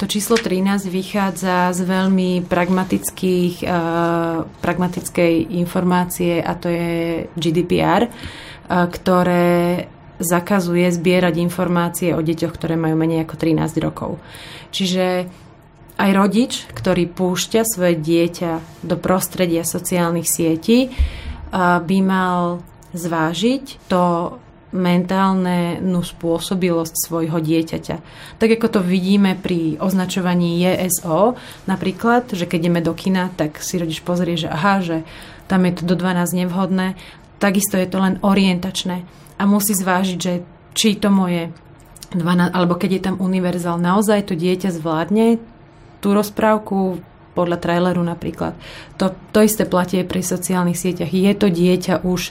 [0.00, 6.90] To číslo 13 vychádza z veľmi pragmatických, uh, pragmatickej informácie a to je
[7.38, 9.86] GDPR, uh, ktoré
[10.22, 14.22] zakazuje zbierať informácie o deťoch, ktoré majú menej ako 13 rokov.
[14.70, 15.28] Čiže
[16.00, 20.88] aj rodič, ktorý púšťa svoje dieťa do prostredia sociálnych sietí,
[21.52, 22.64] by mal
[22.96, 24.34] zvážiť to
[24.72, 27.96] mentálne spôsobilosť svojho dieťaťa.
[28.40, 31.36] Tak ako to vidíme pri označovaní JSO,
[31.68, 35.04] napríklad, že keď ideme do kina, tak si rodič pozrie, že aha, že
[35.44, 36.96] tam je to do 12 nevhodné,
[37.36, 39.04] takisto je to len orientačné
[39.42, 40.46] a musí zvážiť, že
[40.78, 41.50] či to moje
[42.14, 45.42] 12, alebo keď je tam univerzál, naozaj to dieťa zvládne
[45.98, 47.02] tú rozprávku
[47.34, 48.54] podľa traileru napríklad.
[49.02, 51.10] To, to isté platí pri sociálnych sieťach.
[51.10, 52.30] Je to dieťa už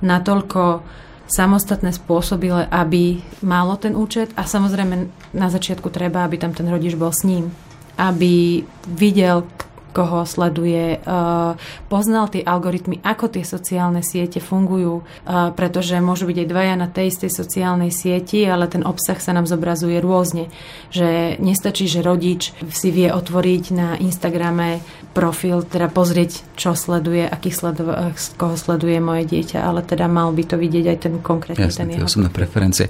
[0.00, 0.82] natoľko
[1.30, 4.94] samostatné spôsobile, aby malo ten účet a samozrejme
[5.36, 7.54] na začiatku treba, aby tam ten rodič bol s ním.
[7.94, 9.46] Aby videl,
[9.90, 11.52] koho sleduje, eh,
[11.90, 16.86] poznal tie algoritmy, ako tie sociálne siete fungujú, eh, pretože môžu byť aj dvaja na
[16.86, 20.48] tej istej sociálnej sieti, ale ten obsah sa nám zobrazuje rôzne.
[20.94, 27.56] Že nestačí, že rodič si vie otvoriť na Instagrame profil, teda pozrieť, čo sleduje, akých
[27.74, 31.90] eh, koho sleduje moje dieťa, ale teda mal by to vidieť aj ten konkrétny Jasne,
[31.90, 32.06] ten jeho.
[32.06, 32.86] osobné preferencie.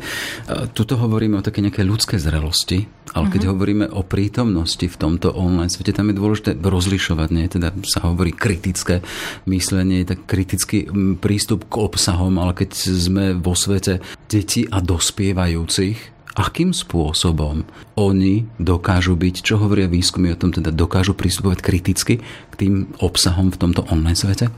[0.77, 2.85] Tuto hovoríme o také nejaké ľudské zrelosti,
[3.17, 3.53] ale keď uh-huh.
[3.57, 7.47] hovoríme o prítomnosti v tomto online svete, tam je dôležité roz rozlišovať, nie?
[7.47, 9.07] Teda sa hovorí kritické
[9.47, 10.91] myslenie, tak kritický
[11.23, 17.63] prístup k obsahom, ale keď sme vo svete detí a dospievajúcich, akým spôsobom
[17.95, 23.55] oni dokážu byť, čo hovoria výskumy o tom, teda dokážu pristupovať kriticky k tým obsahom
[23.55, 24.51] v tomto online svete?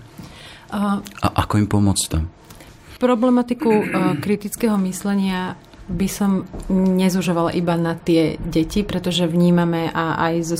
[0.73, 2.33] A, a ako im pomôcť tam?
[2.97, 3.85] Problematiku uh,
[4.16, 10.57] kritického myslenia by som nezužovala iba na tie deti, pretože vnímame a aj zo,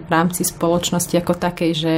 [0.00, 1.94] v rámci spoločnosti ako takej, že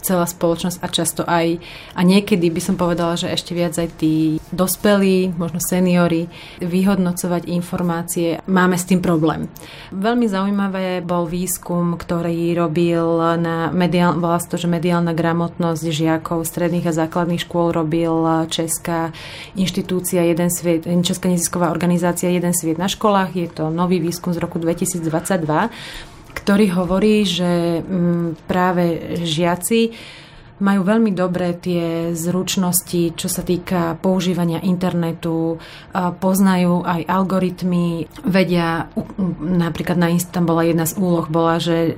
[0.00, 1.60] celá spoločnosť a často aj,
[1.94, 6.26] a niekedy by som povedala, že ešte viac aj tí dospelí, možno seniory,
[6.58, 9.46] vyhodnocovať informácie, máme s tým problém.
[9.92, 13.04] Veľmi zaujímavé bol výskum, ktorý robil
[13.38, 19.12] na mediál, volá to, že mediálna gramotnosť žiakov stredných a základných škôl robil Česká
[19.52, 23.36] inštitúcia, jeden sviet, Česká nezisková organizácia organizácia Jeden sviet na školách.
[23.36, 25.68] Je to nový výskum z roku 2022
[26.30, 29.90] ktorý hovorí, že mm, práve žiaci
[30.60, 35.56] majú veľmi dobré tie zručnosti, čo sa týka používania internetu,
[35.92, 38.92] poznajú aj algoritmy, vedia,
[39.40, 41.96] napríklad na tam bola jedna z úloh, bola, že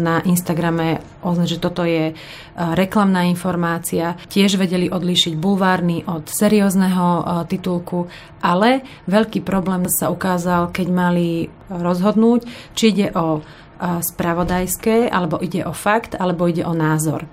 [0.00, 1.04] na Instagrame
[1.44, 2.16] že toto je
[2.56, 8.08] reklamná informácia, tiež vedeli odlíšiť bulvárny od seriózneho titulku,
[8.40, 13.44] ale veľký problém sa ukázal, keď mali rozhodnúť, či ide o
[13.80, 17.24] spravodajské, alebo ide o fakt, alebo ide o názor.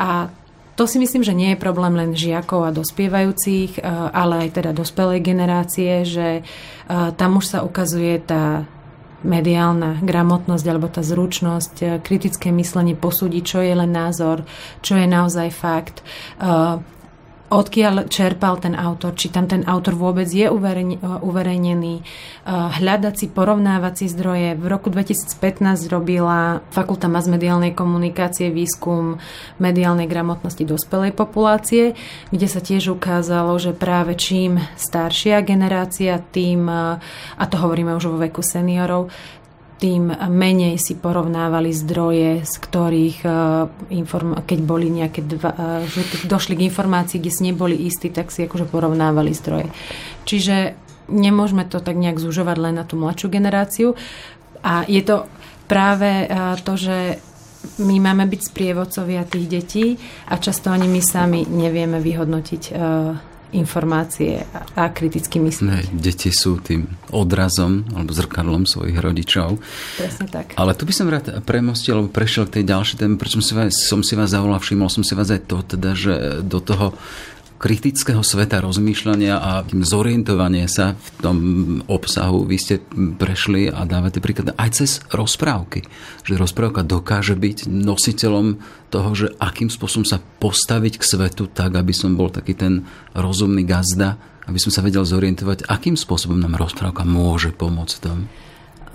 [0.00, 0.32] A
[0.80, 3.80] to si myslím, že nie je problém len žiakov a dospievajúcich, e,
[4.16, 6.42] ale aj teda dospelej generácie, že e,
[6.88, 8.64] tam už sa ukazuje tá
[9.20, 14.48] mediálna gramotnosť alebo tá zručnosť, e, kritické myslenie posúdiť, čo je len názor,
[14.80, 16.00] čo je naozaj fakt.
[17.50, 20.46] Odkiaľ čerpal ten autor, či tam ten autor vôbec je
[21.20, 21.94] uverejnený,
[22.46, 24.54] hľadať si porovnávací zdroje.
[24.54, 29.18] V roku 2015 robila Fakulta masmediálnej komunikácie výskum
[29.58, 31.98] mediálnej gramotnosti dospelej populácie,
[32.30, 38.22] kde sa tiež ukázalo, že práve čím staršia generácia, tým, a to hovoríme už vo
[38.22, 39.10] veku seniorov,
[39.80, 43.30] tým menej si porovnávali zdroje, z ktorých, e,
[44.44, 48.44] keď boli nejaké dva, e, že došli k informácii, kde si neboli istí, tak si
[48.44, 49.72] akože porovnávali zdroje.
[50.28, 50.76] Čiže
[51.08, 53.88] nemôžeme to tak nejak zužovať len na tú mladšiu generáciu.
[54.60, 55.24] A je to
[55.64, 57.16] práve e, to, že
[57.80, 59.86] my máme byť sprievodcovia tých detí
[60.28, 62.62] a často ani my sami nevieme vyhodnotiť
[63.52, 65.66] informácie a kriticky myslieť.
[65.66, 69.58] Ne, deti sú tým odrazom alebo zrkadlom svojich rodičov.
[69.98, 70.54] Presne tak.
[70.54, 73.52] Ale tu by som rád premostil, alebo prešiel k tej ďalšej téme, prečo som si
[73.54, 76.14] vás, som si vás zavolal, všimol som si vás aj to, teda, že
[76.46, 76.94] do toho
[77.60, 81.38] kritického sveta rozmýšľania a zorientovanie sa v tom
[81.92, 82.80] obsahu vy ste
[83.20, 85.84] prešli a dávate príklad aj cez rozprávky.
[86.24, 91.92] Že rozprávka dokáže byť nositeľom toho, že akým spôsobom sa postaviť k svetu tak, aby
[91.92, 94.16] som bol taký ten rozumný gazda,
[94.48, 98.24] aby som sa vedel zorientovať, akým spôsobom nám rozprávka môže pomôcť tom.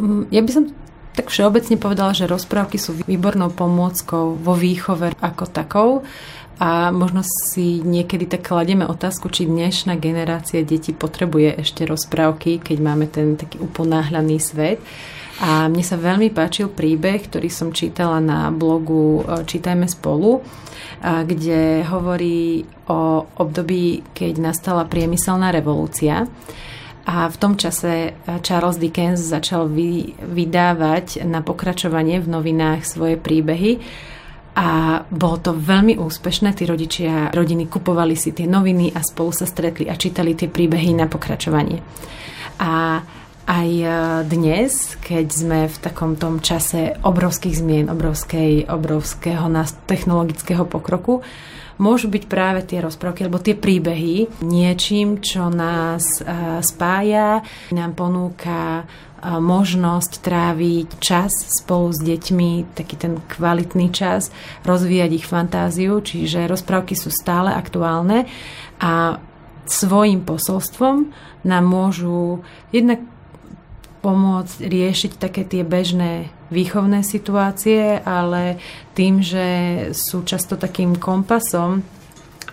[0.02, 0.64] Mm, ja by som
[1.16, 5.90] tak všeobecne povedala, že rozprávky sú výbornou pomôckou vo výchove ako takou
[6.60, 12.78] a možno si niekedy tak kladieme otázku, či dnešná generácia detí potrebuje ešte rozprávky, keď
[12.80, 14.80] máme ten taký uponáhľaný svet.
[15.44, 20.40] A mne sa veľmi páčil príbeh, ktorý som čítala na blogu e, Čítajme spolu,
[21.04, 26.26] kde hovorí o období, keď nastala priemyselná revolúcia.
[27.06, 33.78] A v tom čase e, Charles Dickens začal vydávať na pokračovanie v novinách svoje príbehy
[34.58, 36.58] a bolo to veľmi úspešné.
[36.58, 40.98] Tí rodičia rodiny kupovali si tie noviny a spolu sa stretli a čítali tie príbehy
[40.98, 41.78] na pokračovanie.
[42.58, 43.04] A
[43.46, 43.90] aj e,
[44.26, 49.46] dnes, keď sme v takom tom čase obrovských zmien, obrovskej, obrovského
[49.86, 51.22] technologického pokroku,
[51.82, 56.28] môžu byť práve tie rozprávky alebo tie príbehy niečím, čo nás e,
[56.64, 58.88] spája, nám ponúka
[59.26, 64.30] možnosť tráviť čas spolu s deťmi, taký ten kvalitný čas,
[64.62, 68.30] rozvíjať ich fantáziu, čiže rozprávky sú stále aktuálne
[68.78, 69.18] a
[69.66, 71.10] svojim posolstvom
[71.42, 73.02] nám môžu jednak
[74.06, 78.56] pomôcť riešiť také tie bežné výchovné situácie, ale
[78.96, 79.48] tým, že
[79.92, 81.84] sú často takým kompasom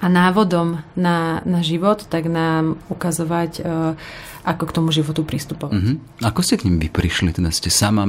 [0.02, 3.94] a návodom na, na život, tak nám ukazovať uh,
[4.42, 5.78] ako k tomu životu pristupovať.
[5.78, 5.96] Mm-hmm.
[6.26, 7.30] Ako ste k ním vy prišli?
[7.30, 8.02] Teda ste sama,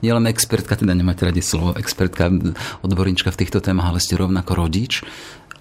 [0.00, 2.32] nielen expertka, teda nemáte radi slovo, expertka,
[2.80, 5.04] odborníčka v týchto témach, ale ste rovnako rodič.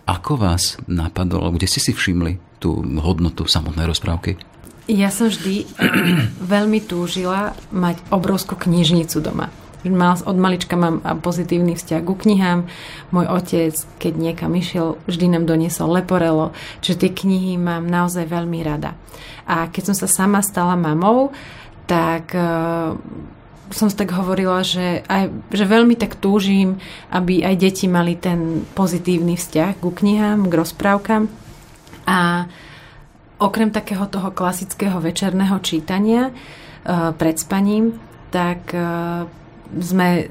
[0.07, 4.39] Ako vás napadlo, kde ste si všimli tú hodnotu samotnej rozprávky?
[4.87, 5.67] Ja som vždy
[6.55, 9.51] veľmi túžila mať obrovskú knižnicu doma.
[10.23, 12.71] Od malička mám pozitívny vzťah ku knihám.
[13.11, 18.63] Môj otec, keď niekam išiel, vždy nám doniesol leporelo, čiže tie knihy mám naozaj veľmi
[18.63, 18.95] rada.
[19.43, 21.35] A keď som sa sama stala mamou,
[21.83, 22.95] tak uh,
[23.75, 26.79] som tak hovorila, že, aj, že veľmi tak túžim,
[27.11, 31.27] aby aj deti mali ten pozitívny vzťah ku knihám, k rozprávkam.
[32.07, 32.47] A
[33.43, 37.99] okrem takého toho klasického večerného čítania uh, pred spaním,
[38.31, 39.27] tak uh,
[39.79, 40.29] sme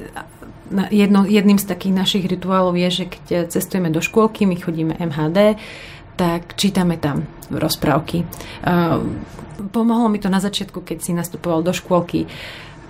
[0.91, 5.59] jedno, jedným z takých našich rituálov je, že keď cestujeme do škôlky, my chodíme MHD,
[6.17, 8.25] tak čítame tam rozprávky.
[9.73, 12.29] Pomohlo mi to na začiatku, keď si nastupoval do škôlky,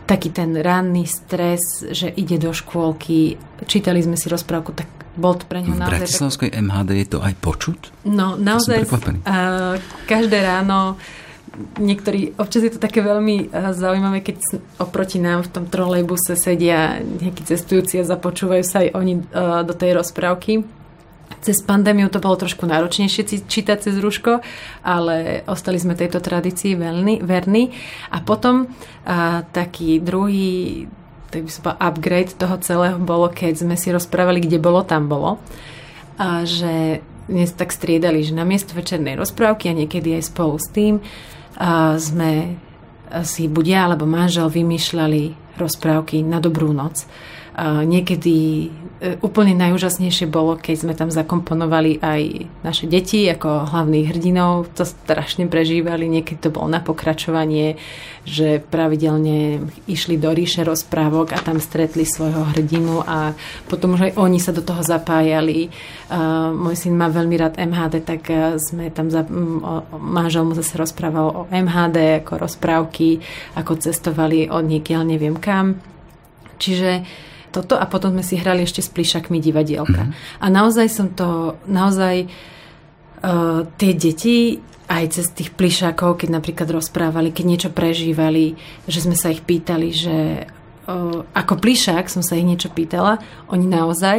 [0.07, 3.39] taký ten ranný stres, že ide do škôlky,
[3.71, 5.87] čítali sme si rozprávku, tak bol to pre ňo naozaj...
[5.87, 6.59] V Bratislavskej tak...
[6.65, 7.81] MHD je to aj počuť?
[8.09, 8.89] No, naozaj.
[8.89, 9.77] Uh,
[10.09, 10.97] každé ráno
[11.77, 14.37] niektorí, občas je to také veľmi eh, zaujímavé, keď
[14.81, 19.77] oproti nám v tom trolejbuse sedia nejakí cestujúci a započúvajú sa aj oni uh, do
[19.77, 20.65] tej rozprávky.
[21.43, 24.45] Cez pandémiu to bolo trošku náročnejšie čítať cez rúško,
[24.85, 27.73] ale ostali sme tejto tradícii veľmi, verní.
[28.13, 30.87] A potom uh, taký druhý
[31.33, 35.09] tak by som povedal, upgrade toho celého bolo, keď sme si rozprávali, kde bolo, tam
[35.09, 35.41] bolo.
[36.21, 40.69] A že dnes tak striedali, že na miesto večernej rozprávky a niekedy aj spolu s
[40.69, 41.01] tým
[41.99, 42.59] sme
[43.23, 47.07] si ja alebo manžel vymýšľali rozprávky na dobrú noc.
[47.61, 48.37] Niekedy
[48.97, 54.73] e, úplne najúžasnejšie bolo, keď sme tam zakomponovali aj naše deti ako hlavných hrdinov.
[54.81, 56.09] To strašne prežívali.
[56.09, 57.77] Niekedy to bolo na pokračovanie,
[58.25, 63.37] že pravidelne išli do ríše rozprávok a tam stretli svojho hrdinu a
[63.69, 65.69] potom už aj oni sa do toho zapájali.
[66.57, 69.29] Môj syn má veľmi rád MHD, tak e, sme tam za,
[70.01, 73.21] manžel mu zase rozprával o MHD, ako rozprávky,
[73.61, 75.93] ako cestovali od niekiaľ neviem kam.
[76.63, 77.03] Čiže
[77.53, 80.09] toto a potom sme si hrali ešte s plišakmi divadielka.
[80.09, 80.41] Mm-hmm.
[80.41, 87.31] A naozaj som to, naozaj uh, tie deti aj cez tých plišákov, keď napríklad rozprávali,
[87.31, 88.57] keď niečo prežívali,
[88.89, 90.17] že sme sa ich pýtali, že
[90.89, 93.21] uh, ako plišák som sa ich niečo pýtala,
[93.53, 94.19] oni naozaj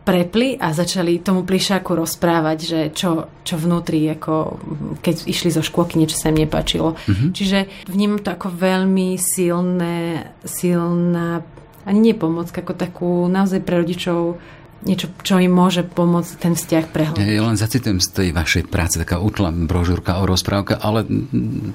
[0.00, 4.58] prepli a začali tomu plišáku rozprávať, že čo, čo vnútri, ako
[5.04, 6.96] keď išli zo škôlky, niečo sa im nepáčilo.
[6.96, 7.30] Mm-hmm.
[7.36, 11.44] Čiže vnímam to ako veľmi silné, silná
[11.90, 14.38] ani nie pomoc, ako takú naozaj pre rodičov
[14.80, 17.20] niečo, čo im môže pomôcť ten vzťah prehlbiť.
[17.20, 21.04] Ja len zacitujem z tej vašej práce, taká útla brožúrka o rozprávka, ale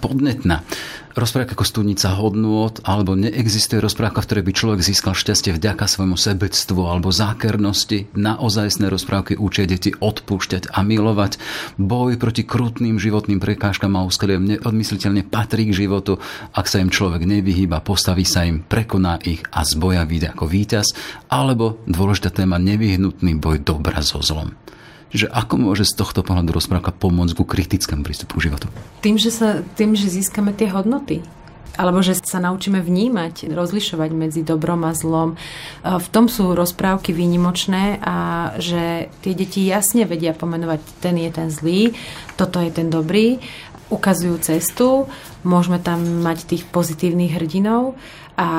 [0.01, 0.65] podnetná
[1.15, 6.19] rozprávka ako studnica hodnôt, alebo neexistuje rozprávka, v ktorej by človek získal šťastie vďaka svojmu
[6.19, 8.11] sebectvu alebo zákernosti.
[8.13, 11.39] Naozajstné rozprávky učia deti odpúšťať a milovať.
[11.79, 16.19] Boj proti krutným životným prekážkam a úskaliam neodmysliteľne patrí k životu.
[16.51, 20.45] Ak sa im človek nevyhýba, postaví sa im, prekoná ich a z boja vyjde ako
[20.51, 20.91] víťaz.
[21.31, 24.51] Alebo dôležitá téma nevyhnutný boj dobra so zlom
[25.15, 28.67] že ako môže z tohto pohľadu rozprávka pomôcť ku kritickému prístupu k životu?
[28.99, 31.23] Tým, že, sa, tým, že získame tie hodnoty
[31.75, 35.35] alebo že sa naučíme vnímať, rozlišovať medzi dobrom a zlom.
[35.83, 38.15] V tom sú rozprávky výnimočné a
[38.57, 41.91] že tie deti jasne vedia pomenovať, ten je ten zlý,
[42.39, 43.43] toto je ten dobrý,
[43.91, 45.11] ukazujú cestu,
[45.43, 47.99] môžeme tam mať tých pozitívnych hrdinov
[48.39, 48.49] a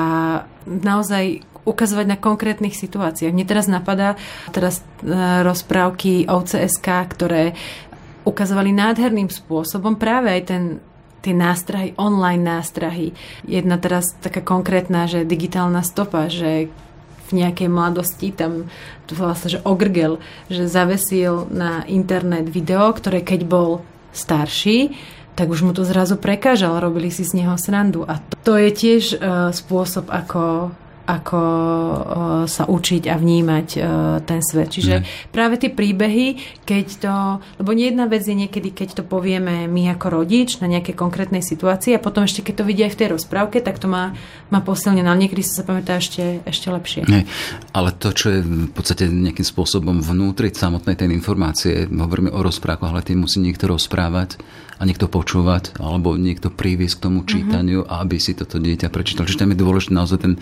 [0.65, 3.35] naozaj ukazovať na konkrétnych situáciách.
[3.35, 4.15] Mne teraz napadá
[4.55, 5.11] teraz e,
[5.43, 7.51] rozprávky OCSK, ktoré
[8.23, 10.63] ukazovali nádherným spôsobom práve aj ten
[11.17, 13.11] tie nástrahy, online nástrahy.
[13.43, 16.71] Jedna teraz taká konkrétna, že digitálna stopa, že
[17.27, 18.71] v nejakej mladosti tam
[19.11, 23.83] to vlastne, že ogrgel, že zavesil na internet video, ktoré keď bol
[24.15, 24.95] starší,
[25.35, 28.07] tak už mu to zrazu prekážal, robili si z neho srandu.
[28.07, 30.71] A to je tiež uh, spôsob, ako
[31.07, 33.83] ako uh, sa učiť a vnímať uh,
[34.27, 34.75] ten svet.
[34.75, 35.07] Čiže ne.
[35.31, 37.13] práve tie príbehy, keď to...
[37.63, 41.95] Lebo jedna vec je niekedy, keď to povieme my ako rodič na nejaké konkrétnej situácii
[41.95, 44.11] a potom ešte keď to vidia aj v tej rozprávke, tak to má,
[44.51, 45.07] má posilnené.
[45.07, 47.07] Ale niekedy sa pamätá ešte, ešte lepšie.
[47.07, 47.23] Ne.
[47.71, 52.91] Ale to, čo je v podstate nejakým spôsobom vnútri samotnej tej informácie, hovoríme o rozprávkach,
[52.91, 54.35] ale tým musí niekto rozprávať
[54.77, 57.27] a niekto počúvať, alebo niekto priviesť k tomu mhm.
[57.27, 57.99] čítaniu, mm-hmm.
[58.01, 59.25] aby si toto dieťa prečítal.
[59.25, 60.33] Čiže tam je dôležitý naozaj ten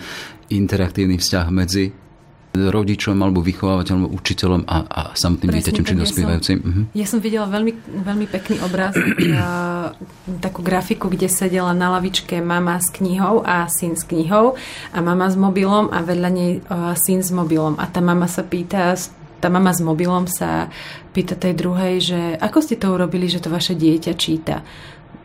[0.50, 1.92] interaktívny vzťah medzi
[2.56, 6.58] rodičom alebo vychovávateľom, učiteľom a, a samotným Presne, dieťaťom či dospievajúcim.
[6.58, 6.84] Ja uh-huh.
[6.96, 8.96] ja som videla veľmi, veľmi pekný obraz,
[10.46, 14.56] takú grafiku, kde sedela na lavičke mama s knihou a syn s knihou
[14.96, 17.76] a mama s mobilom a vedľa nej uh, syn s mobilom.
[17.76, 18.96] A tá mama sa pýta,
[19.38, 20.72] tá mama s mobilom sa
[21.12, 24.64] pýta tej druhej, že ako ste to urobili, že to vaše dieťa číta.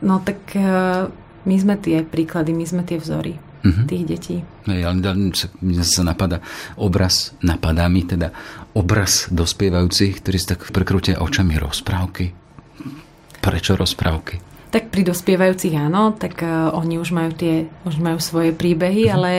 [0.04, 1.08] No tak uh,
[1.48, 3.86] my sme tie príklady, my sme tie vzory mm-hmm.
[3.88, 4.36] tých detí.
[4.68, 6.42] Ja, mne sa napadá
[6.78, 8.34] obraz, napadá mi teda
[8.74, 12.34] obraz dospievajúcich, ktorí sa tak prekrútia očami rozprávky.
[13.42, 14.38] Prečo rozprávky?
[14.72, 19.18] Tak pri dospievajúcich áno, tak uh, oni už majú tie, už majú svoje príbehy, mm-hmm.
[19.18, 19.32] ale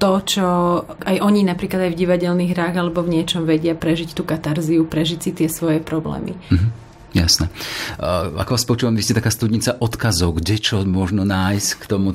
[0.00, 0.46] to, čo
[1.04, 5.18] aj oni napríklad aj v divadelných hrách alebo v niečom vedia prežiť tú katarziu, prežiť
[5.20, 6.34] si tie svoje problémy.
[6.34, 6.89] Mm-hmm.
[7.10, 7.50] Jasné.
[8.38, 12.14] Ako vás počúvam, vy ste taká studnica odkazov, kde čo možno nájsť k tomu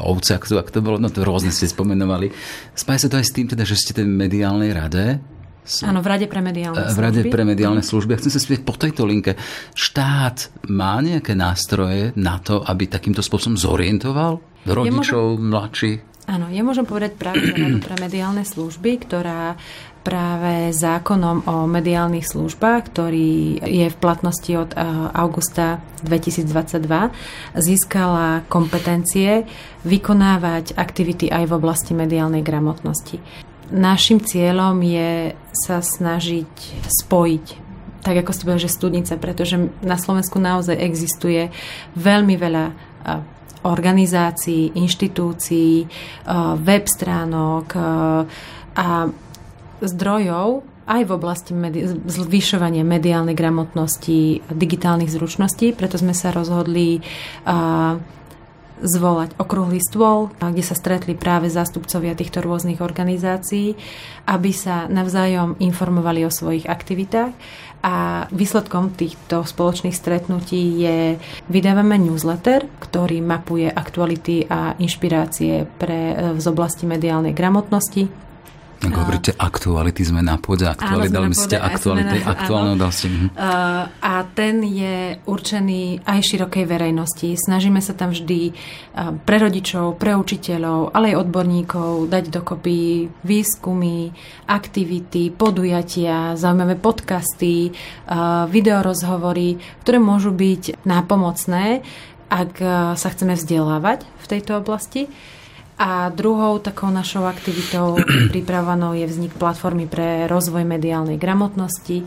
[0.00, 2.32] ovce, ak to, ak to bolo, no to rôzne ste spomenovali.
[2.72, 5.20] Spája sa to aj s tým, teda, že ste v mediálnej rade,
[5.86, 6.98] Áno, v Rade pre mediálne služby.
[6.98, 8.10] V Rade pre mediálne služby.
[8.10, 9.38] Ja chcem sa spýtať po tejto linke.
[9.78, 15.98] Štát má nejaké nástroje na to, aby takýmto spôsobom zorientoval rodičov, ja môžem, mladších?
[16.26, 19.54] Áno, ja môžem povedať práve za Radu pre mediálne služby, ktorá
[20.02, 24.82] práve zákonom o mediálnych službách, ktorý je v platnosti od eh,
[25.14, 26.82] augusta 2022,
[27.54, 29.46] získala kompetencie
[29.86, 33.22] vykonávať aktivity aj v oblasti mediálnej gramotnosti.
[33.72, 36.52] Našim cieľom je sa snažiť
[37.02, 37.62] spojiť
[38.02, 41.54] tak ako ste povedali, že studnica, pretože na Slovensku naozaj existuje
[41.94, 42.74] veľmi veľa eh,
[43.62, 45.88] organizácií, inštitúcií, eh,
[46.58, 47.66] web stránok
[48.72, 49.06] a
[49.82, 56.98] zdrojov aj v oblasti medi- zvyšovania mediálnej gramotnosti digitálnych zručností, preto sme sa rozhodli
[57.46, 58.02] uh,
[58.82, 63.78] zvolať okrúhly stôl, kde sa stretli práve zástupcovia týchto rôznych organizácií,
[64.26, 67.32] aby sa navzájom informovali o svojich aktivitách.
[67.82, 71.18] A výsledkom týchto spoločných stretnutí je
[71.50, 78.31] vydávame newsletter, ktorý mapuje aktuality a inšpirácie pre, z oblasti mediálnej gramotnosti
[78.82, 83.06] ak hovoríte aktuality, sme na pôde aktuality, ale myslíte aktuality, aktuálne udalosti.
[83.06, 83.26] Mhm.
[84.02, 87.38] A ten je určený aj širokej verejnosti.
[87.38, 88.50] Snažíme sa tam vždy
[89.22, 94.10] pre rodičov, pre učiteľov, ale aj odborníkov dať dokopy výskumy,
[94.50, 97.70] aktivity, podujatia, zaujímavé podcasty,
[98.50, 101.86] videorozhovory, ktoré môžu byť nápomocné,
[102.32, 102.52] ak
[102.98, 105.06] sa chceme vzdelávať v tejto oblasti.
[105.78, 107.96] A druhou takou našou aktivitou
[108.32, 112.04] pripravenou je vznik platformy pre rozvoj mediálnej gramotnosti,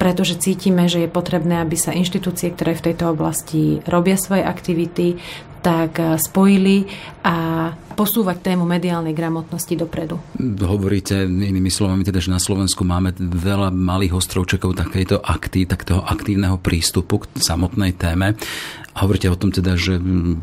[0.00, 5.22] pretože cítime, že je potrebné, aby sa inštitúcie, ktoré v tejto oblasti robia svoje aktivity,
[5.62, 6.84] tak spojili
[7.22, 10.18] a posúvať tému mediálnej gramotnosti dopredu.
[10.58, 16.58] Hovoríte inými slovami, teda, že na Slovensku máme veľa malých ostrovčekov takejto akty, takého aktívneho
[16.58, 18.34] prístupu k samotnej téme.
[18.92, 19.96] A hovoríte o tom teda, že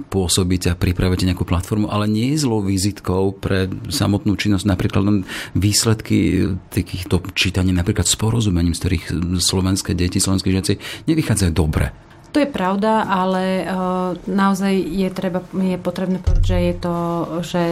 [0.09, 5.17] pôsobíte a pripravujete nejakú platformu, ale nie je zlou vizitkou pre samotnú činnosť napríklad len
[5.53, 9.05] výsledky takýchto čítaní napríklad s porozumením, z ktorých
[9.38, 10.74] slovenské deti, slovenské žiaci
[11.05, 12.09] nevychádzajú dobre.
[12.30, 16.95] To je pravda, ale uh, naozaj je, treba, je potrebné povedať, že je to,
[17.41, 17.63] že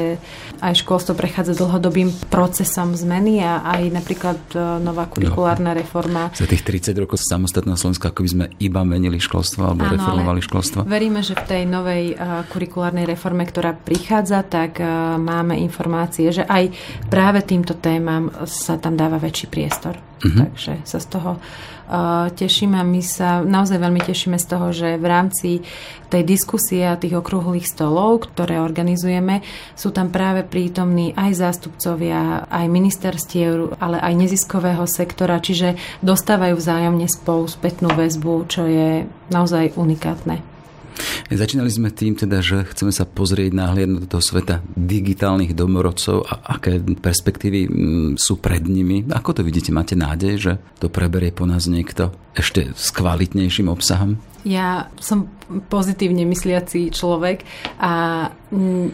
[0.66, 6.34] aj školstvo prechádza dlhodobým procesom zmeny a aj napríklad uh, nová kurikulárna no, reforma.
[6.34, 10.42] Za tých 30 rokov samostatného Slovenska, ako by sme iba menili školstvo alebo Áno, reformovali
[10.42, 10.80] školstvo.
[10.90, 14.82] Veríme, že v tej novej uh, kurikulárnej reforme, ktorá prichádza, tak
[15.18, 16.74] máme informácie, že aj
[17.12, 20.17] práve týmto témam sa tam dáva väčší priestor.
[20.18, 20.50] Uh-huh.
[20.50, 21.38] Takže sa z toho
[22.36, 25.50] teším a my sa naozaj veľmi tešíme z toho, že v rámci
[26.12, 32.66] tej diskusie a tých okrúhlych stolov, ktoré organizujeme, sú tam práve prítomní aj zástupcovia, aj
[32.68, 40.44] ministerstiev, ale aj neziskového sektora, čiže dostávajú vzájomne spolu spätnú väzbu, čo je naozaj unikátne.
[41.28, 46.56] Začínali sme tým teda, že chceme sa pozrieť náhliadnúť do toho sveta digitálnych domorodcov a
[46.56, 49.04] aké perspektívy mm, sú pred nimi.
[49.12, 49.76] Ako to vidíte?
[49.76, 54.16] Máte nádej, že to preberie po nás niekto ešte s kvalitnejším obsahom?
[54.46, 57.48] Ja som pozitívne mysliaci človek
[57.80, 58.28] a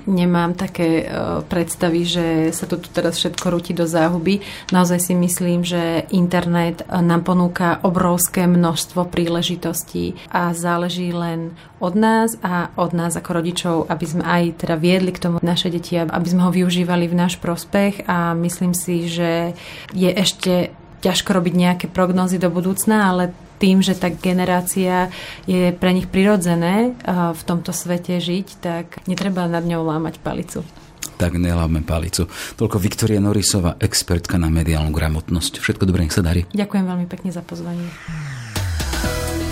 [0.05, 1.05] nemám také e,
[1.45, 4.41] predstavy, že sa to tu teraz všetko rúti do záhuby.
[4.69, 12.37] Naozaj si myslím, že internet nám ponúka obrovské množstvo príležitostí a záleží len od nás
[12.45, 16.27] a od nás ako rodičov, aby sme aj teda viedli k tomu naše deti, aby
[16.29, 19.57] sme ho využívali v náš prospech a myslím si, že
[19.93, 20.73] je ešte
[21.03, 25.07] ťažko robiť nejaké prognozy do budúcna, ale tým, že tá generácia
[25.47, 30.67] je pre nich prirodzené v tomto svete žiť, tak netreba nad ňou lámať palicu
[31.13, 32.27] tak neláme palicu.
[32.59, 35.63] Toľko Viktoria Norisová, expertka na mediálnu gramotnosť.
[35.63, 36.43] Všetko dobré, nech sa darí.
[36.51, 37.87] Ďakujem veľmi pekne za pozvanie.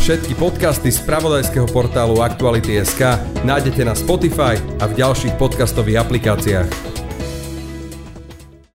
[0.04, 7.01] Všetky podcasty z pravodajského portálu Aktuality.sk nájdete na Spotify a v ďalších podcastových aplikáciách.